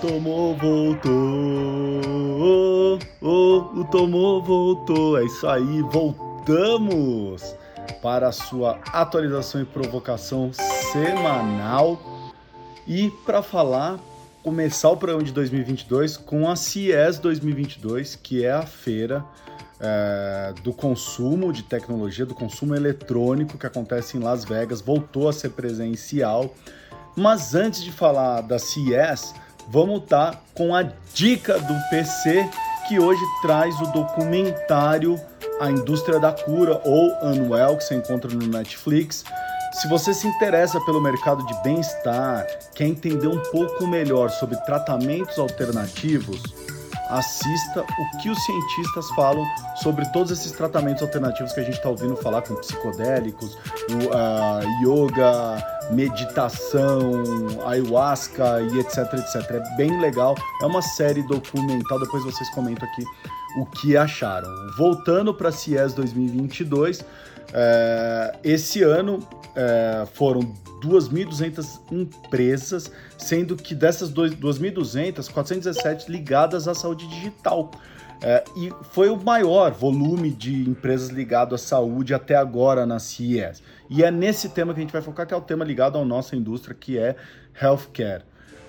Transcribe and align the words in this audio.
Tomou 0.00 0.56
voltou. 0.56 1.12
Oh, 3.20 3.80
o 3.80 3.84
Tomou 3.90 4.40
voltou. 4.40 5.18
É 5.18 5.24
isso 5.24 5.46
aí, 5.46 5.82
voltamos 5.82 7.56
para 8.00 8.28
a 8.28 8.32
sua 8.32 8.78
atualização 8.92 9.60
e 9.60 9.64
provocação 9.64 10.52
semanal. 10.52 11.98
E 12.86 13.10
para 13.26 13.42
falar, 13.42 13.98
começar 14.42 14.90
o 14.90 14.96
programa 14.96 15.24
de 15.24 15.32
2022 15.32 16.16
com 16.16 16.48
a 16.48 16.54
CES 16.54 17.18
2022, 17.18 18.14
que 18.14 18.44
é 18.44 18.52
a 18.52 18.62
feira 18.62 19.24
é, 19.80 20.54
do 20.62 20.72
consumo 20.72 21.52
de 21.52 21.64
tecnologia, 21.64 22.24
do 22.24 22.34
consumo 22.34 22.74
eletrônico 22.74 23.58
que 23.58 23.66
acontece 23.66 24.16
em 24.16 24.20
Las 24.20 24.44
Vegas, 24.44 24.80
voltou 24.80 25.28
a 25.28 25.32
ser 25.32 25.50
presencial. 25.50 26.54
Mas 27.16 27.56
antes 27.56 27.82
de 27.82 27.90
falar 27.90 28.42
da 28.42 28.60
CES, 28.60 29.34
vamos 29.68 30.02
estar 30.02 30.32
tá 30.32 30.40
com 30.54 30.74
a 30.74 30.84
dica 31.14 31.58
do 31.58 31.74
PC, 31.90 32.48
que 32.88 32.98
hoje 32.98 33.20
traz 33.42 33.78
o 33.80 33.86
documentário 33.92 35.20
A 35.60 35.70
Indústria 35.70 36.18
da 36.18 36.32
Cura, 36.32 36.80
ou 36.84 37.12
Unwell, 37.22 37.76
que 37.76 37.84
você 37.84 37.94
encontra 37.94 38.30
no 38.30 38.46
Netflix. 38.46 39.24
Se 39.72 39.88
você 39.88 40.14
se 40.14 40.26
interessa 40.26 40.80
pelo 40.80 41.00
mercado 41.00 41.44
de 41.46 41.62
bem-estar, 41.62 42.46
quer 42.74 42.86
entender 42.86 43.28
um 43.28 43.40
pouco 43.50 43.86
melhor 43.86 44.30
sobre 44.30 44.56
tratamentos 44.64 45.38
alternativos, 45.38 46.42
assista 47.10 47.82
o 47.82 48.18
que 48.18 48.30
os 48.30 48.44
cientistas 48.44 49.08
falam 49.10 49.44
sobre 49.76 50.06
todos 50.10 50.30
esses 50.30 50.52
tratamentos 50.52 51.02
alternativos 51.02 51.52
que 51.52 51.60
a 51.60 51.64
gente 51.64 51.76
está 51.76 51.88
ouvindo 51.88 52.16
falar 52.16 52.42
com 52.42 52.54
psicodélicos, 52.56 53.56
o 53.90 54.06
uh, 54.08 54.82
yoga, 54.82 55.77
meditação, 55.90 57.22
ayahuasca 57.66 58.60
e 58.62 58.78
etc, 58.78 58.98
etc. 59.14 59.50
É 59.50 59.76
bem 59.76 60.00
legal. 60.00 60.34
É 60.62 60.66
uma 60.66 60.82
série 60.82 61.22
documental. 61.26 61.98
Depois 62.00 62.24
vocês 62.24 62.48
comentam 62.50 62.88
aqui 62.88 63.04
o 63.60 63.66
que 63.66 63.96
acharam. 63.96 64.48
Voltando 64.76 65.32
para 65.34 65.50
CIES 65.50 65.94
2022, 65.94 67.04
é, 67.52 68.38
esse 68.44 68.82
ano 68.82 69.20
é, 69.54 70.06
foram 70.14 70.40
2.200 70.82 71.80
empresas, 71.90 72.90
sendo 73.16 73.56
que 73.56 73.74
dessas 73.74 74.12
2.200, 74.12 75.30
417 75.30 76.10
ligadas 76.10 76.68
à 76.68 76.74
saúde 76.74 77.06
digital. 77.08 77.70
É, 78.20 78.42
e 78.56 78.72
foi 78.90 79.10
o 79.10 79.16
maior 79.16 79.70
volume 79.70 80.30
de 80.30 80.68
empresas 80.68 81.08
ligado 81.08 81.54
à 81.54 81.58
saúde 81.58 82.12
até 82.12 82.34
agora 82.34 82.84
na 82.84 82.98
CES. 82.98 83.62
E 83.88 84.02
é 84.02 84.10
nesse 84.10 84.48
tema 84.48 84.74
que 84.74 84.80
a 84.80 84.82
gente 84.82 84.92
vai 84.92 85.02
focar, 85.02 85.26
que 85.26 85.32
é 85.32 85.36
o 85.36 85.40
tema 85.40 85.64
ligado 85.64 85.98
à 85.98 86.04
nossa 86.04 86.34
indústria, 86.34 86.76
que 86.78 86.98
é 86.98 87.14
healthcare. 87.60 88.22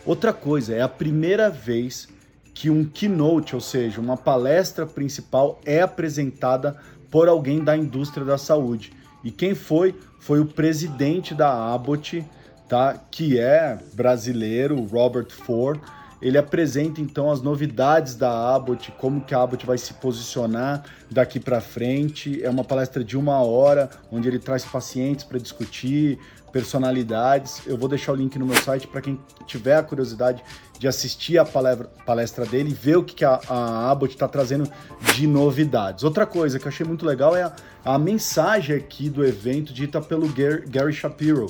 Outra 0.06 0.32
coisa, 0.32 0.74
é 0.74 0.82
a 0.82 0.88
primeira 0.88 1.50
vez 1.50 2.08
que 2.54 2.70
um 2.70 2.86
keynote, 2.86 3.56
ou 3.56 3.62
seja, 3.62 4.00
uma 4.00 4.18
palestra 4.18 4.86
principal, 4.86 5.60
é 5.66 5.82
apresentada 5.82 6.78
por 7.10 7.28
alguém 7.28 7.64
da 7.64 7.76
indústria 7.76 8.26
da 8.26 8.38
saúde. 8.38 8.94
E 9.24 9.32
quem 9.32 9.56
foi? 9.56 9.96
Foi 10.20 10.40
o 10.40 10.46
presidente 10.46 11.34
da 11.34 11.74
Abbott, 11.74 12.26
tá? 12.68 13.00
que 13.10 13.40
é 13.40 13.78
brasileiro, 13.94 14.82
Robert 14.84 15.30
Ford 15.32 15.80
ele 16.22 16.38
apresenta 16.38 17.00
então 17.00 17.32
as 17.32 17.42
novidades 17.42 18.16
da 18.16 18.56
Abbott, 18.56 18.92
como 18.98 19.22
que 19.22 19.34
a 19.34 19.42
Abbott 19.42 19.66
vai 19.66 19.78
se 19.78 19.94
posicionar 19.94 20.84
daqui 21.10 21.40
para 21.40 21.62
frente. 21.62 22.44
É 22.44 22.50
uma 22.50 22.64
palestra 22.64 23.04
de 23.04 23.18
uma 23.18 23.42
hora, 23.42 23.90
onde 24.12 24.28
ele 24.28 24.40
traz 24.40 24.66
pacientes 24.66 25.24
para 25.24 25.40
discutir 25.40 26.20
personalidades. 26.52 27.62
Eu 27.66 27.78
vou 27.78 27.88
deixar 27.88 28.12
o 28.12 28.16
link 28.16 28.38
no 28.38 28.46
meu 28.46 28.58
site 28.62 28.88
para 28.88 29.02
quem 29.02 29.20
tiver 29.46 29.76
a 29.76 29.84
curiosidade 29.84 30.44
de 30.78 30.88
assistir 30.88 31.38
a 31.38 31.46
palestra 31.46 32.46
dele 32.46 32.72
e 32.72 32.74
ver 32.74 32.98
o 32.98 33.04
que 33.04 33.24
a, 33.24 33.40
a 33.48 33.92
Abbott 33.92 34.14
está 34.14 34.28
trazendo 34.28 34.70
de 35.14 35.28
novidades. 35.28 36.04
Outra 36.04 36.26
coisa 36.26 36.60
que 36.60 36.66
eu 36.66 36.70
achei 36.70 36.86
muito 36.86 37.06
legal 37.06 37.36
é 37.36 37.44
a, 37.44 37.54
a 37.84 38.00
mensagem 38.00 38.76
aqui 38.76 39.10
do 39.10 39.26
evento 39.26 39.74
dita 39.74 40.02
pelo 40.02 40.28
Gary, 40.30 40.66
Gary 40.68 40.94
Shapiro, 40.94 41.48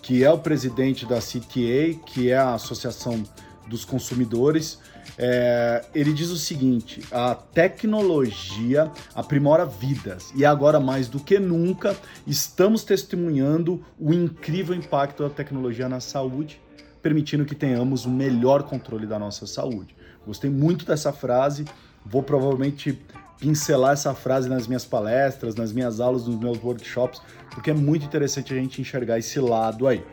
que 0.00 0.24
é 0.24 0.30
o 0.30 0.38
presidente 0.38 1.04
da 1.06 1.18
CTA, 1.18 1.98
que 2.06 2.30
é 2.30 2.36
a 2.36 2.54
Associação 2.54 3.22
dos 3.68 3.84
consumidores. 3.84 4.78
É, 5.16 5.84
ele 5.94 6.12
diz 6.12 6.30
o 6.30 6.36
seguinte: 6.36 7.02
a 7.12 7.34
tecnologia 7.34 8.90
aprimora 9.14 9.64
vidas 9.64 10.32
e 10.34 10.44
agora 10.44 10.80
mais 10.80 11.08
do 11.08 11.20
que 11.20 11.38
nunca 11.38 11.96
estamos 12.26 12.84
testemunhando 12.84 13.84
o 13.98 14.12
incrível 14.12 14.74
impacto 14.74 15.22
da 15.22 15.30
tecnologia 15.30 15.88
na 15.88 16.00
saúde, 16.00 16.60
permitindo 17.02 17.44
que 17.44 17.54
tenhamos 17.54 18.04
o 18.04 18.10
melhor 18.10 18.62
controle 18.64 19.06
da 19.06 19.18
nossa 19.18 19.46
saúde. 19.46 19.94
Gostei 20.26 20.50
muito 20.50 20.84
dessa 20.84 21.12
frase, 21.12 21.64
vou 22.04 22.22
provavelmente 22.22 22.98
pincelar 23.38 23.92
essa 23.92 24.14
frase 24.14 24.48
nas 24.48 24.66
minhas 24.66 24.84
palestras, 24.84 25.54
nas 25.54 25.72
minhas 25.72 26.00
aulas, 26.00 26.26
nos 26.26 26.38
meus 26.38 26.62
workshops, 26.62 27.22
porque 27.50 27.70
é 27.70 27.74
muito 27.74 28.04
interessante 28.04 28.52
a 28.52 28.56
gente 28.56 28.80
enxergar 28.80 29.18
esse 29.18 29.38
lado 29.40 29.86
aí. 29.86 30.04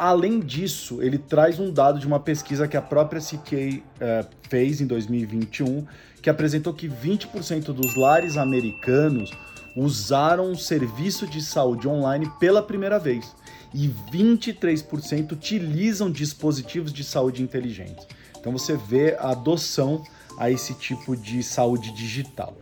Além 0.00 0.40
disso, 0.40 1.02
ele 1.02 1.18
traz 1.18 1.60
um 1.60 1.70
dado 1.70 1.98
de 1.98 2.06
uma 2.06 2.18
pesquisa 2.18 2.66
que 2.66 2.74
a 2.74 2.80
própria 2.80 3.20
CK 3.20 3.82
uh, 3.82 4.26
fez 4.48 4.80
em 4.80 4.86
2021, 4.86 5.86
que 6.22 6.30
apresentou 6.30 6.72
que 6.72 6.88
20% 6.88 7.64
dos 7.64 7.94
lares 7.96 8.38
americanos 8.38 9.30
usaram 9.76 10.52
um 10.52 10.56
serviço 10.56 11.26
de 11.26 11.42
saúde 11.42 11.86
online 11.86 12.32
pela 12.40 12.62
primeira 12.62 12.98
vez 12.98 13.36
e 13.74 13.92
23% 14.10 15.32
utilizam 15.32 16.10
dispositivos 16.10 16.94
de 16.94 17.04
saúde 17.04 17.42
inteligentes. 17.42 18.06
Então 18.38 18.52
você 18.52 18.78
vê 18.78 19.14
a 19.18 19.32
adoção 19.32 20.02
a 20.38 20.50
esse 20.50 20.72
tipo 20.72 21.14
de 21.14 21.42
saúde 21.42 21.92
digital. 21.92 22.56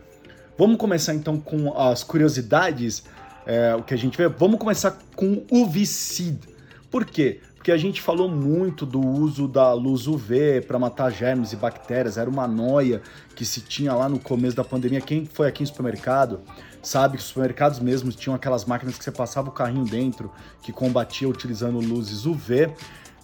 Vamos 0.57 0.75
começar 0.75 1.13
então 1.13 1.39
com 1.39 1.71
as 1.79 2.03
curiosidades, 2.03 3.01
é, 3.45 3.73
o 3.75 3.81
que 3.81 3.93
a 3.93 3.97
gente 3.97 4.17
vê. 4.17 4.27
Vamos 4.27 4.59
começar 4.59 4.99
com 5.15 5.45
o 5.49 5.65
VCID. 5.65 6.58
Por 6.89 7.05
quê? 7.05 7.39
Porque 7.55 7.71
a 7.71 7.77
gente 7.77 8.01
falou 8.01 8.29
muito 8.29 8.85
do 8.85 8.99
uso 8.99 9.47
da 9.47 9.73
luz 9.73 10.07
UV 10.07 10.61
para 10.61 10.79
matar 10.79 11.11
germes 11.11 11.51
e 11.51 11.55
bactérias, 11.55 12.17
era 12.17 12.29
uma 12.29 12.47
noia 12.47 13.01
que 13.35 13.43
se 13.43 13.61
tinha 13.61 13.93
lá 13.93 14.07
no 14.07 14.17
começo 14.17 14.55
da 14.55 14.63
pandemia. 14.63 15.01
Quem 15.01 15.25
foi 15.25 15.47
aqui 15.47 15.61
no 15.61 15.67
supermercado 15.67 16.39
sabe 16.81 17.17
que 17.17 17.21
os 17.21 17.27
supermercados 17.27 17.79
mesmos 17.79 18.15
tinham 18.15 18.33
aquelas 18.33 18.65
máquinas 18.65 18.97
que 18.97 19.03
você 19.03 19.11
passava 19.11 19.49
o 19.49 19.51
carrinho 19.51 19.85
dentro, 19.85 20.31
que 20.63 20.71
combatia 20.71 21.27
utilizando 21.27 21.79
luzes 21.79 22.25
UV. 22.25 22.73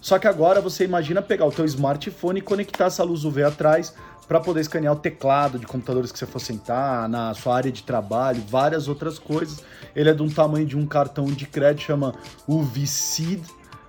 Só 0.02 0.18
que 0.18 0.28
agora 0.28 0.60
você 0.60 0.84
imagina 0.84 1.22
pegar 1.22 1.46
o 1.46 1.50
teu 1.50 1.64
smartphone 1.64 2.38
e 2.38 2.42
conectar 2.42 2.84
essa 2.84 3.02
luz 3.02 3.24
UV 3.24 3.42
atrás 3.42 3.94
para 4.28 4.38
poder 4.38 4.60
escanear 4.60 4.92
o 4.92 4.98
teclado 4.98 5.58
de 5.58 5.66
computadores 5.66 6.12
que 6.12 6.18
você 6.18 6.26
for 6.26 6.40
sentar, 6.40 7.08
na 7.08 7.32
sua 7.32 7.56
área 7.56 7.72
de 7.72 7.82
trabalho, 7.82 8.42
várias 8.48 8.86
outras 8.86 9.18
coisas. 9.18 9.64
Ele 9.94 10.10
é 10.10 10.14
de 10.14 10.22
um 10.22 10.28
tamanho 10.28 10.66
de 10.66 10.76
um 10.76 10.86
cartão 10.86 11.24
de 11.24 11.46
crédito, 11.46 11.86
chama 11.86 12.14
UV-Seed 12.46 13.42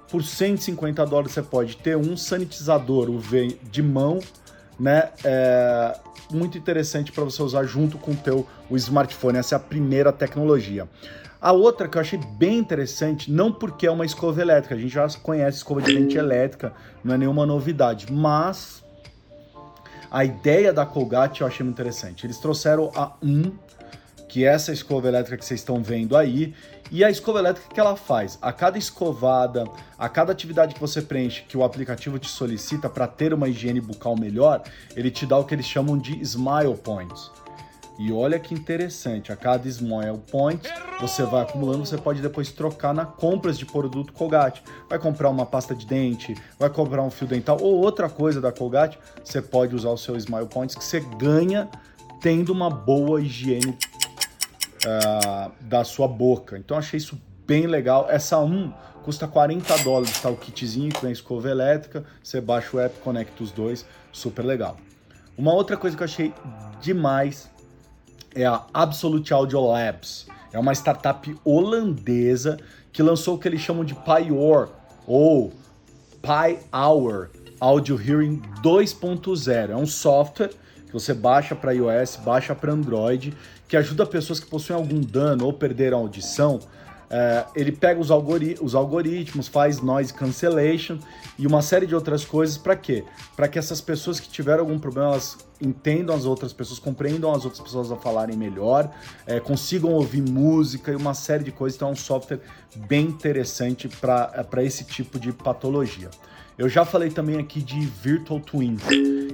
por 0.10 0.24
150 0.24 1.06
dólares 1.06 1.32
você 1.32 1.42
pode 1.42 1.78
ter 1.78 1.98
um 1.98 2.16
sanitizador 2.16 3.10
UV 3.10 3.60
de 3.72 3.82
mão, 3.82 4.20
né? 4.80 5.10
É 5.24 6.00
muito 6.32 6.58
interessante 6.58 7.12
para 7.12 7.24
você 7.24 7.42
usar 7.42 7.64
junto 7.64 7.98
com 7.98 8.12
o 8.12 8.16
teu 8.16 8.46
o 8.70 8.76
smartphone. 8.76 9.38
Essa 9.38 9.56
é 9.56 9.58
a 9.58 9.60
primeira 9.60 10.12
tecnologia. 10.12 10.88
A 11.40 11.52
outra 11.52 11.88
que 11.88 11.98
eu 11.98 12.02
achei 12.02 12.20
bem 12.38 12.58
interessante, 12.58 13.32
não 13.32 13.52
porque 13.52 13.86
é 13.86 13.92
uma 13.92 14.06
escova 14.06 14.42
elétrica, 14.42 14.76
a 14.76 14.78
gente 14.78 14.94
já 14.94 15.08
conhece 15.22 15.58
escova 15.58 15.82
de 15.82 15.94
dente 15.94 16.18
elétrica, 16.18 16.74
não 17.04 17.14
é 17.14 17.18
nenhuma 17.18 17.46
novidade, 17.46 18.12
mas 18.12 18.84
a 20.10 20.26
ideia 20.26 20.74
da 20.74 20.86
Colgate 20.86 21.42
eu 21.42 21.48
achei 21.48 21.64
muito 21.64 21.76
interessante. 21.76 22.26
Eles 22.26 22.40
trouxeram 22.40 22.92
a 22.96 23.14
1, 23.22 23.52
que 24.28 24.46
é 24.46 24.50
essa 24.50 24.72
escova 24.72 25.08
elétrica 25.08 25.38
que 25.38 25.46
vocês 25.46 25.60
estão 25.60 25.82
vendo 25.82 26.16
aí, 26.16 26.54
e 26.92 27.04
a 27.04 27.10
escova 27.10 27.40
elétrica 27.40 27.74
que 27.74 27.80
ela 27.80 27.96
faz? 27.96 28.38
A 28.42 28.52
cada 28.52 28.78
escovada, 28.78 29.66
a 29.98 30.10
cada 30.10 30.32
atividade 30.32 30.74
que 30.74 30.80
você 30.80 31.02
preenche, 31.02 31.44
que 31.44 31.58
o 31.58 31.64
aplicativo 31.64 32.18
te 32.20 32.30
solicita 32.30 32.90
para 32.90 33.08
ter 33.08 33.34
uma 33.34 33.48
higiene 33.48 33.82
bucal 33.82 34.18
melhor, 34.18 34.64
ele 34.96 35.12
te 35.12 35.26
dá 35.26 35.38
o 35.38 35.44
que 35.44 35.56
eles 35.56 35.66
chamam 35.66 35.98
de 35.98 36.22
Smile 36.22 36.76
Points. 36.84 37.32
E 38.00 38.12
olha 38.12 38.38
que 38.38 38.54
interessante, 38.54 39.32
a 39.32 39.36
cada 39.36 39.68
Smile 39.68 40.20
Point 40.30 40.62
você 41.02 41.24
vai 41.24 41.42
acumulando, 41.42 41.84
você 41.84 41.98
pode 41.98 42.22
depois 42.22 42.52
trocar 42.52 42.94
na 42.94 43.06
compras 43.06 43.58
de 43.58 43.66
produto 43.66 44.14
Colgate. 44.14 44.64
Vai 44.88 45.00
comprar 45.00 45.30
uma 45.30 45.48
pasta 45.48 45.74
de 45.74 45.86
dente, 45.86 46.36
vai 46.60 46.70
comprar 46.70 47.02
um 47.02 47.10
fio 47.10 47.26
dental 47.26 47.58
ou 47.60 47.76
outra 47.76 48.08
coisa 48.08 48.40
da 48.40 48.52
Colgate, 48.52 49.00
você 49.24 49.42
pode 49.42 49.76
usar 49.76 49.90
o 49.90 49.98
seu 49.98 50.16
Smile 50.16 50.46
Points 50.46 50.76
que 50.76 50.84
você 50.84 51.00
ganha 51.00 51.68
tendo 52.22 52.52
uma 52.52 52.70
boa 52.70 53.20
higiene 53.20 53.78
uh, 54.86 55.52
da 55.62 55.84
sua 55.84 56.08
boca. 56.08 56.58
Então 56.58 56.78
achei 56.78 56.98
isso 56.98 57.20
bem 57.46 57.66
legal. 57.66 58.08
Essa 58.10 58.40
1 58.40 58.74
custa 59.04 59.28
40 59.28 59.78
dólares, 59.80 60.20
tá? 60.20 60.30
O 60.30 60.36
kitzinho 60.36 60.94
com 60.94 61.08
a 61.08 61.12
escova 61.12 61.50
elétrica. 61.50 62.04
Você 62.22 62.42
baixa 62.42 62.76
o 62.76 62.80
app, 62.80 63.00
conecta 63.00 63.44
os 63.44 63.52
dois, 63.52 63.86
super 64.12 64.44
legal. 64.44 64.78
Uma 65.38 65.54
outra 65.54 65.78
coisa 65.78 65.96
que 65.96 66.04
eu 66.04 66.06
achei 66.06 66.34
demais 66.82 67.50
é 68.36 68.46
a 68.46 68.66
Absolute 68.74 69.34
Audio 69.34 69.66
Labs. 69.66 70.28
É 70.52 70.60
uma 70.60 70.74
startup 70.74 71.36
holandesa 71.44 72.58
que 72.92 73.04
lançou 73.04 73.36
o 73.36 73.38
que 73.38 73.48
eles 73.48 73.62
chamam 73.62 73.86
de 73.86 73.94
Pyor 73.94 74.70
ou 75.06 75.54
Pi 76.22 76.60
Hour, 76.74 77.30
Audio 77.60 78.00
Hearing 78.02 78.42
2.0. 78.62 79.70
É 79.70 79.76
um 79.76 79.86
software 79.86 80.50
que 80.88 80.94
você 80.94 81.14
baixa 81.14 81.56
para 81.56 81.74
iOS, 81.74 82.18
baixa 82.18 82.56
para 82.56 82.74
Android, 82.74 83.34
que 83.68 83.76
ajuda 83.76 84.06
pessoas 84.06 84.40
que 84.40 84.48
possuem 84.48 84.78
algum 84.78 85.02
dano 85.02 85.46
ou 85.46 85.54
perderam 85.54 85.98
a 85.98 86.02
audição 86.02 86.60
é, 87.10 87.46
ele 87.56 87.72
pega 87.72 88.02
os, 88.02 88.12
algori 88.12 88.58
os, 88.62 88.76
algoritmos, 88.76 89.48
faz 89.48 89.80
noise 89.80 90.14
cancellation 90.14 90.98
e 91.40 91.48
uma 91.48 91.62
série 91.62 91.86
de 91.86 91.96
outras 91.96 92.26
coisas 92.26 92.58
para 92.58 92.76
quê? 92.76 93.06
Para 93.36 93.48
que 93.48 93.58
essas 93.58 93.80
pessoas 93.80 94.20
que 94.20 94.28
tiveram 94.28 94.62
algum 94.62 94.78
problema 94.78 95.12
elas 95.12 95.38
entendam 95.62 96.14
as 96.14 96.26
outras 96.26 96.52
pessoas, 96.52 96.80
compreendam 96.80 97.34
as 97.34 97.46
outras 97.46 97.62
pessoas 97.62 97.92
a 97.94 97.96
falarem 97.96 98.36
melhor, 98.36 98.92
é, 99.26 99.40
consigam 99.40 99.92
ouvir 99.92 100.22
música 100.22 100.92
e 100.92 100.96
uma 100.96 101.14
série 101.14 101.46
de 101.46 101.52
coisas. 101.52 101.78
Então 101.78 101.90
é 101.90 101.92
um 101.92 101.96
software 101.96 102.42
bem 102.76 103.06
interessante 103.06 103.88
para 103.88 104.46
é, 104.58 104.66
esse 104.66 104.84
tipo 104.84 105.18
de 105.18 105.32
patologia. 105.32 106.10
Eu 106.58 106.68
já 106.68 106.84
falei 106.84 107.10
também 107.10 107.40
aqui 107.40 107.62
de 107.62 107.80
Virtual 107.80 108.40
Twins, 108.40 108.82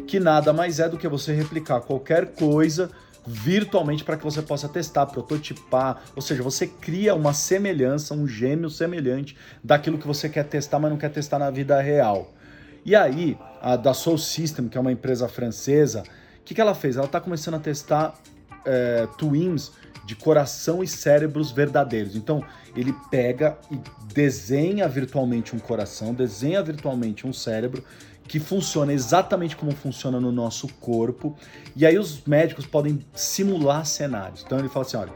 que 0.05 0.19
nada 0.19 0.53
mais 0.53 0.79
é 0.79 0.87
do 0.87 0.97
que 0.97 1.07
você 1.07 1.33
replicar 1.33 1.81
qualquer 1.81 2.35
coisa 2.35 2.91
virtualmente 3.25 4.03
para 4.03 4.17
que 4.17 4.23
você 4.23 4.41
possa 4.41 4.67
testar, 4.67 5.05
prototipar, 5.05 6.03
ou 6.15 6.21
seja, 6.21 6.43
você 6.43 6.67
cria 6.67 7.15
uma 7.15 7.33
semelhança, 7.33 8.13
um 8.13 8.27
gêmeo 8.27 8.69
semelhante 8.69 9.37
daquilo 9.63 9.97
que 9.97 10.07
você 10.07 10.27
quer 10.27 10.43
testar, 10.43 10.79
mas 10.79 10.91
não 10.91 10.97
quer 10.97 11.09
testar 11.09 11.39
na 11.39 11.49
vida 11.49 11.79
real. 11.81 12.33
E 12.85 12.95
aí, 12.95 13.37
a 13.61 13.75
da 13.75 13.93
Soul 13.93 14.17
System, 14.17 14.67
que 14.67 14.77
é 14.77 14.81
uma 14.81 14.91
empresa 14.91 15.27
francesa, 15.29 16.03
o 16.39 16.43
que, 16.43 16.53
que 16.53 16.59
ela 16.59 16.75
fez? 16.75 16.97
Ela 16.97 17.05
está 17.05 17.21
começando 17.21 17.55
a 17.55 17.59
testar 17.59 18.13
é, 18.65 19.07
twins 19.17 19.71
de 20.05 20.15
coração 20.15 20.83
e 20.83 20.87
cérebros 20.87 21.51
verdadeiros. 21.51 22.15
Então, 22.15 22.43
ele 22.75 22.93
pega 23.09 23.57
e 23.71 23.79
desenha 24.13 24.87
virtualmente 24.87 25.55
um 25.55 25.59
coração, 25.59 26.13
desenha 26.13 26.61
virtualmente 26.61 27.25
um 27.25 27.31
cérebro 27.31 27.83
que 28.33 28.39
funciona 28.39 28.91
exatamente 28.91 29.55
como 29.55 29.71
funciona 29.75 30.19
no 30.19 30.31
nosso 30.31 30.67
corpo. 30.81 31.37
E 31.75 31.85
aí 31.85 31.99
os 31.99 32.23
médicos 32.23 32.65
podem 32.65 33.05
simular 33.13 33.85
cenários. 33.85 34.41
Então 34.43 34.57
ele 34.57 34.69
fala 34.69 34.83
assim, 34.83 34.97
olha, 34.97 35.13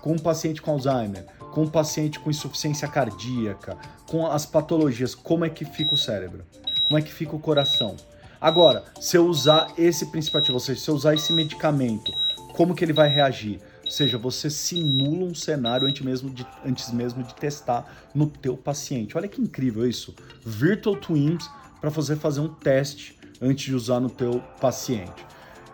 com 0.00 0.12
um 0.12 0.18
paciente 0.18 0.62
com 0.62 0.70
Alzheimer, 0.70 1.26
com 1.50 1.62
um 1.62 1.68
paciente 1.68 2.20
com 2.20 2.30
insuficiência 2.30 2.86
cardíaca, 2.86 3.76
com 4.06 4.24
as 4.24 4.46
patologias, 4.46 5.16
como 5.16 5.44
é 5.44 5.50
que 5.50 5.64
fica 5.64 5.94
o 5.94 5.96
cérebro? 5.96 6.44
Como 6.86 6.96
é 6.96 7.02
que 7.02 7.12
fica 7.12 7.34
o 7.34 7.40
coração? 7.40 7.96
Agora, 8.40 8.84
se 9.00 9.16
eu 9.16 9.26
usar 9.26 9.72
esse 9.76 10.06
princípio 10.06 10.38
ativo, 10.38 10.54
ou 10.54 10.60
seja, 10.60 10.80
se 10.80 10.88
eu 10.88 10.94
usar 10.94 11.14
esse 11.14 11.32
medicamento, 11.32 12.12
como 12.54 12.72
que 12.72 12.84
ele 12.84 12.92
vai 12.92 13.08
reagir? 13.08 13.58
Ou 13.84 13.90
seja, 13.90 14.16
você 14.16 14.48
simula 14.48 15.24
um 15.24 15.34
cenário 15.34 15.88
antes 15.88 16.02
mesmo 16.02 16.30
de, 16.30 16.46
antes 16.64 16.92
mesmo 16.92 17.24
de 17.24 17.34
testar 17.34 18.08
no 18.14 18.28
teu 18.28 18.56
paciente. 18.56 19.18
Olha 19.18 19.26
que 19.26 19.42
incrível 19.42 19.84
isso. 19.84 20.14
Virtual 20.46 20.94
Twins 20.94 21.50
para 21.80 21.90
você 21.90 22.14
fazer 22.16 22.40
um 22.40 22.48
teste 22.48 23.18
antes 23.40 23.64
de 23.64 23.74
usar 23.74 24.00
no 24.00 24.10
teu 24.10 24.42
paciente. 24.60 25.26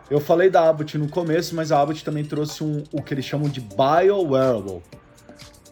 Eu 0.09 0.21
falei 0.21 0.49
da 0.49 0.69
Abbott 0.69 0.97
no 0.97 1.09
começo, 1.09 1.55
mas 1.55 1.73
a 1.73 1.81
Abbott 1.81 2.05
também 2.05 2.25
trouxe 2.25 2.63
um, 2.63 2.85
o 2.93 3.03
que 3.03 3.13
eles 3.13 3.25
chamam 3.25 3.49
de 3.49 3.61
BioWearable, 3.61 4.83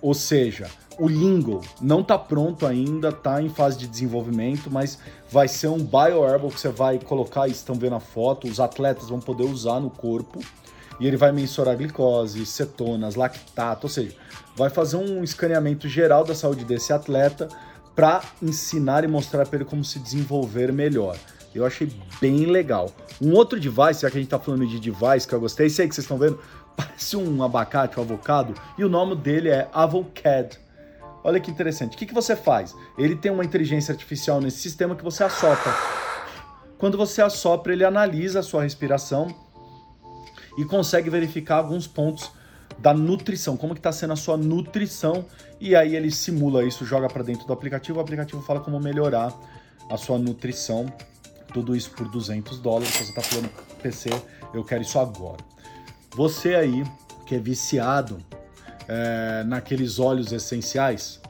ou 0.03 0.13
seja, 0.13 0.69
o 0.99 1.09
Lingo 1.09 1.61
não 1.81 2.01
está 2.01 2.19
pronto 2.19 2.67
ainda, 2.67 3.09
está 3.09 3.41
em 3.41 3.49
fase 3.49 3.79
de 3.79 3.87
desenvolvimento, 3.87 4.71
mas 4.71 4.99
vai 5.31 5.49
ser 5.49 5.69
um 5.69 5.79
BioWearable 5.79 6.51
que 6.51 6.61
você 6.61 6.69
vai 6.69 6.99
colocar, 6.99 7.49
estão 7.49 7.77
vendo 7.77 7.95
a 7.95 8.01
foto, 8.01 8.49
os 8.49 8.59
atletas 8.59 9.09
vão 9.09 9.21
poder 9.21 9.45
usar 9.45 9.81
no 9.81 9.89
corpo 9.89 10.41
e 11.01 11.07
ele 11.07 11.17
vai 11.17 11.33
mensurar 11.33 11.77
glicose, 11.77 12.45
cetonas, 12.45 13.15
lactato, 13.15 13.87
ou 13.87 13.91
seja, 13.91 14.15
vai 14.57 14.71
fazer 14.71 14.97
um 14.97 15.25
escaneamento 15.25 15.89
geral 15.89 16.25
da 16.25 16.35
saúde 16.35 16.65
desse 16.65 16.93
atleta 16.93 17.49
para 17.95 18.23
ensinar 18.43 19.05
e 19.05 19.07
mostrar 19.07 19.47
para 19.47 19.57
ele 19.57 19.65
como 19.65 19.85
se 19.85 19.99
desenvolver 19.99 20.73
melhor. 20.73 21.17
Eu 21.55 21.65
achei 21.65 21.91
bem 22.21 22.47
legal. 22.47 22.91
Um 23.21 23.33
outro 23.33 23.61
device, 23.61 24.03
já 24.03 24.11
que 24.11 24.17
a 24.17 24.21
gente 24.21 24.25
está 24.25 24.41
falando 24.41 24.67
de 24.67 24.81
device 24.81 25.27
que 25.27 25.35
eu 25.35 25.41
gostei, 25.41 25.71
sei 25.71 25.87
que 25.87 25.95
vocês 25.95 26.05
estão 26.05 26.19
vendo, 26.19 26.41
parece 26.77 27.17
um 27.17 27.43
abacate, 27.43 27.99
um 27.99 28.03
avocado, 28.03 28.55
e 28.77 28.85
o 28.85 28.89
nome 28.89 29.15
dele 29.15 29.49
é 29.49 29.69
Avocad. 29.73 30.59
Olha 31.23 31.41
que 31.41 31.51
interessante. 31.51 31.95
O 31.95 31.99
que, 31.99 32.07
que 32.07 32.13
você 32.13 32.35
faz? 32.35 32.75
Ele 32.99 33.15
tem 33.15 33.31
uma 33.31 33.45
inteligência 33.45 33.93
artificial 33.93 34.41
nesse 34.41 34.59
sistema 34.59 34.95
que 34.95 35.05
você 35.05 35.25
assopra. 35.25 35.73
Quando 36.77 36.99
você 36.99 37.23
assopra, 37.23 37.73
ele 37.73 37.85
analisa 37.85 38.41
a 38.41 38.43
sua 38.43 38.63
respiração 38.63 39.35
e 40.59 40.65
consegue 40.65 41.09
verificar 41.09 41.57
alguns 41.57 41.87
pontos 41.87 42.31
da 42.79 42.93
nutrição, 42.93 43.57
como 43.57 43.75
que 43.75 43.81
está 43.81 43.93
sendo 43.93 44.13
a 44.13 44.17
sua 44.17 44.37
nutrição, 44.37 45.25
e 45.61 45.75
aí 45.75 45.95
ele 45.97 46.11
simula 46.11 46.65
isso, 46.65 46.85
joga 46.85 47.09
para 47.09 47.23
dentro 47.23 47.47
do 47.47 47.53
aplicativo, 47.53 47.99
o 47.99 48.03
aplicativo 48.03 48.43
fala 48.43 48.61
como 48.61 48.79
melhorar 48.81 49.33
a 49.91 49.97
sua 49.97 50.19
nutrição, 50.19 50.93
tudo 51.53 51.75
isso 51.77 51.91
por 51.91 52.09
200 52.09 52.59
dólares, 52.59 52.91
você 52.91 53.05
está 53.05 53.23
falando 53.23 53.51
PC, 53.83 54.11
eu 54.53 54.65
quero 54.65 54.83
isso 54.83 54.99
agora. 54.99 55.43
Você 56.17 56.55
aí, 56.55 56.85
que 57.27 57.35
é 57.35 57.39
viciado 57.39 58.19
é, 58.89 59.45
naqueles 59.45 59.99
óleos 59.99 60.33
essenciais, 60.33 61.21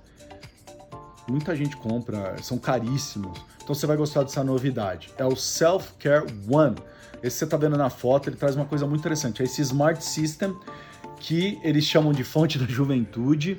muita 1.29 1.55
gente 1.55 1.76
compra, 1.76 2.37
são 2.43 2.58
caríssimos, 2.58 3.38
então 3.64 3.75
você 3.75 3.87
vai 3.87 3.96
gostar 3.96 4.23
dessa 4.23 4.44
novidade. 4.44 5.11
É 5.17 5.25
o 5.25 5.35
Self 5.35 5.94
Care 5.99 6.26
One. 6.50 6.76
Esse 7.23 7.38
você 7.38 7.44
está 7.44 7.56
vendo 7.56 7.79
na 7.79 7.88
foto, 7.88 8.29
ele 8.29 8.37
traz 8.37 8.55
uma 8.55 8.67
coisa 8.67 8.87
muito 8.87 9.00
interessante. 9.00 9.41
É 9.41 9.46
esse 9.46 9.62
Smart 9.62 10.05
System 10.05 10.55
que 11.26 11.59
eles 11.62 11.85
chamam 11.85 12.12
de 12.12 12.23
fonte 12.23 12.59
da 12.59 12.67
juventude, 12.67 13.56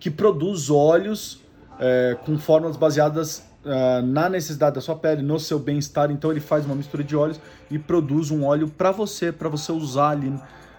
que 0.00 0.10
produz 0.10 0.70
óleos 0.70 1.38
é, 1.78 2.16
com 2.24 2.38
fórmulas 2.38 2.78
baseadas 2.78 3.44
uh, 3.62 4.00
na 4.02 4.30
necessidade 4.30 4.76
da 4.76 4.80
sua 4.80 4.96
pele, 4.96 5.20
no 5.20 5.38
seu 5.38 5.58
bem-estar. 5.58 6.10
Então 6.10 6.30
ele 6.30 6.40
faz 6.40 6.64
uma 6.64 6.74
mistura 6.74 7.04
de 7.04 7.14
óleos 7.14 7.38
e 7.70 7.78
produz 7.78 8.30
um 8.30 8.46
óleo 8.46 8.68
para 8.68 8.90
você, 8.90 9.30
para 9.30 9.50
você 9.50 9.70
usar 9.70 10.10
ali 10.10 10.32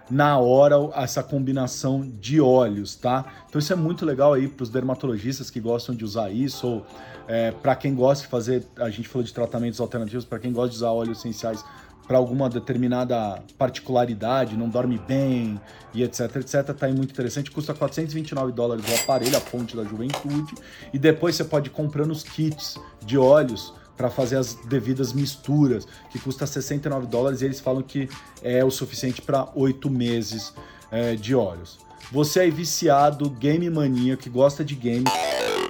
na 0.09 0.39
hora 0.39 0.75
essa 0.95 1.21
combinação 1.21 2.01
de 2.19 2.41
óleos, 2.41 2.95
tá? 2.95 3.25
Então 3.47 3.59
isso 3.59 3.71
é 3.71 3.75
muito 3.75 4.03
legal 4.03 4.33
aí 4.33 4.47
para 4.47 4.63
os 4.63 4.69
dermatologistas 4.69 5.51
que 5.51 5.59
gostam 5.59 5.93
de 5.93 6.03
usar 6.03 6.31
isso, 6.31 6.67
ou 6.67 6.85
é, 7.27 7.51
para 7.51 7.75
quem 7.75 7.93
gosta 7.93 8.23
de 8.23 8.29
fazer, 8.29 8.65
a 8.77 8.89
gente 8.89 9.07
falou 9.07 9.23
de 9.23 9.33
tratamentos 9.33 9.79
alternativos, 9.79 10.25
para 10.25 10.39
quem 10.39 10.51
gosta 10.51 10.69
de 10.69 10.75
usar 10.77 10.91
óleos 10.91 11.19
essenciais 11.19 11.63
para 12.07 12.17
alguma 12.17 12.49
determinada 12.49 13.41
particularidade, 13.57 14.55
não 14.55 14.69
dorme 14.69 14.97
bem 14.97 15.59
e 15.93 16.03
etc, 16.03 16.35
etc, 16.37 16.73
tá 16.73 16.85
aí 16.85 16.93
muito 16.93 17.11
interessante. 17.11 17.49
Custa 17.49 17.73
429 17.73 18.51
dólares 18.51 18.85
o 18.87 18.95
aparelho, 18.95 19.35
a 19.35 19.41
fonte 19.41 19.75
da 19.75 19.83
juventude, 19.83 20.53
e 20.93 20.99
depois 20.99 21.35
você 21.35 21.43
pode 21.43 21.69
ir 21.69 21.71
comprando 21.71 22.11
os 22.11 22.23
kits 22.23 22.79
de 23.03 23.17
óleos 23.17 23.73
para 23.97 24.09
fazer 24.09 24.37
as 24.37 24.55
devidas 24.55 25.13
misturas, 25.13 25.87
que 26.11 26.19
custa 26.19 26.45
69 26.45 27.07
dólares 27.07 27.41
e 27.41 27.45
eles 27.45 27.59
falam 27.59 27.81
que 27.81 28.09
é 28.41 28.63
o 28.63 28.69
suficiente 28.69 29.21
para 29.21 29.47
oito 29.55 29.89
meses 29.89 30.53
é, 30.91 31.15
de 31.15 31.33
óleos. 31.33 31.79
Você 32.11 32.45
é 32.45 32.49
viciado, 32.49 33.29
game 33.29 33.69
mania, 33.69 34.15
que 34.15 34.29
gosta 34.29 34.63
de 34.63 34.75
game, 34.75 35.05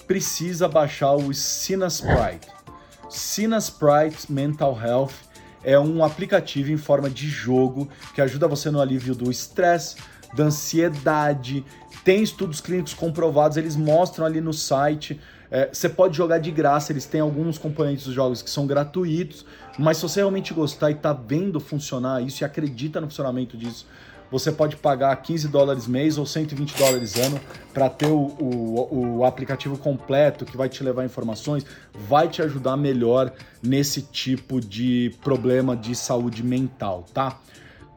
precisa 0.05 0.67
baixar 0.67 1.15
o. 1.15 1.31
Cinasprite 3.07 4.31
Mental 4.31 4.77
Health 4.77 5.13
é 5.65 5.79
um 5.79 6.03
aplicativo 6.03 6.71
em 6.71 6.77
forma 6.77 7.09
de 7.09 7.27
jogo 7.27 7.89
que 8.13 8.21
ajuda 8.21 8.47
você 8.47 8.69
no 8.69 8.79
alívio 8.79 9.15
do 9.15 9.31
estresse, 9.31 9.97
da 10.35 10.43
ansiedade. 10.43 11.65
Tem 12.03 12.21
estudos 12.21 12.61
clínicos 12.61 12.93
comprovados, 12.93 13.57
eles 13.57 13.75
mostram 13.75 14.27
ali 14.27 14.39
no 14.39 14.53
site. 14.53 15.19
É, 15.49 15.67
você 15.73 15.89
pode 15.89 16.15
jogar 16.15 16.37
de 16.37 16.51
graça, 16.51 16.91
eles 16.91 17.05
têm 17.05 17.19
alguns 17.19 17.57
componentes 17.57 18.05
dos 18.05 18.13
jogos 18.13 18.43
que 18.43 18.49
são 18.49 18.67
gratuitos, 18.67 19.43
mas 19.77 19.97
se 19.97 20.03
você 20.03 20.19
realmente 20.19 20.53
gostar 20.53 20.91
e 20.91 20.95
tá 20.95 21.13
vendo 21.13 21.59
funcionar 21.59 22.21
isso 22.21 22.43
e 22.43 22.45
acredita 22.45 23.01
no 23.01 23.07
funcionamento 23.07 23.57
disso, 23.57 23.87
você 24.31 24.51
pode 24.51 24.75
pagar 24.75 25.15
15 25.15 25.47
dólares 25.47 25.87
mês 25.87 26.17
ou 26.17 26.25
120 26.25 26.77
dólares 26.77 27.15
ano 27.15 27.39
para 27.73 27.89
ter 27.89 28.07
o, 28.07 28.17
o, 28.39 29.17
o, 29.17 29.25
aplicativo 29.25 29.77
completo 29.77 30.45
que 30.45 30.55
vai 30.55 30.69
te 30.69 30.83
levar 30.83 31.05
informações, 31.05 31.65
vai 32.07 32.27
te 32.27 32.41
ajudar 32.41 32.77
melhor 32.77 33.31
nesse 33.61 34.01
tipo 34.01 34.59
de 34.61 35.13
problema 35.23 35.75
de 35.75 35.95
saúde 35.95 36.43
mental, 36.43 37.05
tá? 37.13 37.39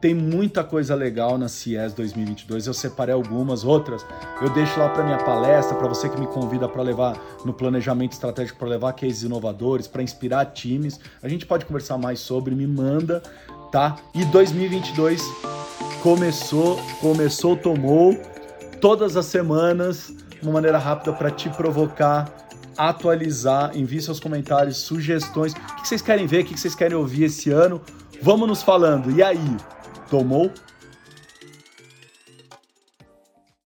Tem 0.01 0.13
muita 0.13 0.63
coisa 0.63 0.95
legal 0.95 1.37
na 1.37 1.49
CIES 1.49 1.93
2022, 1.93 2.67
eu 2.67 2.73
separei 2.73 3.13
algumas, 3.13 3.65
outras 3.65 4.05
eu 4.41 4.49
deixo 4.51 4.79
lá 4.79 4.87
para 4.87 5.03
minha 5.03 5.17
palestra, 5.17 5.75
para 5.75 5.89
você 5.89 6.07
que 6.07 6.17
me 6.17 6.27
convida 6.27 6.69
para 6.69 6.81
levar 6.81 7.19
no 7.43 7.53
planejamento 7.53 8.13
estratégico, 8.13 8.57
para 8.57 8.69
levar 8.69 8.93
cases 8.93 9.23
inovadores, 9.23 9.87
para 9.87 10.01
inspirar 10.01 10.45
times. 10.45 11.01
A 11.21 11.27
gente 11.27 11.45
pode 11.45 11.65
conversar 11.65 11.97
mais 11.97 12.21
sobre, 12.21 12.55
me 12.55 12.65
manda, 12.65 13.21
tá? 13.73 13.97
E 14.13 14.23
2022 14.23 15.21
começou, 16.01 16.77
começou, 17.01 17.55
tomou 17.55 18.19
todas 18.79 19.17
as 19.17 19.25
semanas, 19.25 20.13
uma 20.41 20.53
maneira 20.53 20.77
rápida 20.77 21.11
para 21.13 21.29
te 21.29 21.49
provocar, 21.49 22.29
atualizar, 22.77 23.75
envie 23.77 24.01
seus 24.01 24.19
comentários, 24.19 24.77
sugestões, 24.77 25.53
o 25.53 25.81
que 25.81 25.87
vocês 25.87 26.01
querem 26.01 26.25
ver, 26.25 26.43
o 26.43 26.45
que 26.45 26.57
vocês 26.57 26.75
querem 26.75 26.97
ouvir 26.97 27.25
esse 27.25 27.49
ano. 27.49 27.81
Vamos 28.21 28.47
nos 28.47 28.63
falando. 28.63 29.11
E 29.11 29.21
aí, 29.21 29.57
tomou? 30.09 30.51